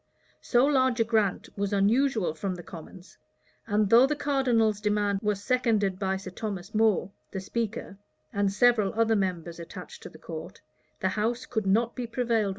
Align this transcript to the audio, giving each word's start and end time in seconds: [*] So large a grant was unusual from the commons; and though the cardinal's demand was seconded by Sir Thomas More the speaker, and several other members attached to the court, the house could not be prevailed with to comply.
[*] 0.27 0.33
So 0.41 0.65
large 0.65 0.99
a 0.99 1.03
grant 1.03 1.49
was 1.55 1.71
unusual 1.71 2.33
from 2.33 2.55
the 2.55 2.63
commons; 2.63 3.19
and 3.67 3.91
though 3.91 4.07
the 4.07 4.15
cardinal's 4.15 4.81
demand 4.81 5.19
was 5.21 5.43
seconded 5.43 5.99
by 5.99 6.17
Sir 6.17 6.31
Thomas 6.31 6.73
More 6.73 7.11
the 7.29 7.39
speaker, 7.39 7.99
and 8.33 8.51
several 8.51 8.95
other 8.95 9.15
members 9.15 9.59
attached 9.59 10.01
to 10.01 10.09
the 10.09 10.17
court, 10.17 10.59
the 11.01 11.09
house 11.09 11.45
could 11.45 11.67
not 11.67 11.95
be 11.95 12.07
prevailed 12.07 12.29
with 12.29 12.29
to 12.39 12.43
comply. 12.47 12.49